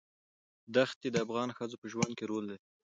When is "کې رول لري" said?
2.17-2.61